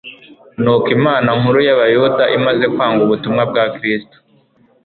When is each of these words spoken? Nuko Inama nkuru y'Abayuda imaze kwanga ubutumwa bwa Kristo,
Nuko 0.61 0.87
Inama 0.97 1.29
nkuru 1.39 1.59
y'Abayuda 1.67 2.23
imaze 2.37 2.63
kwanga 2.73 2.99
ubutumwa 3.05 3.41
bwa 3.49 3.63
Kristo, 3.75 4.17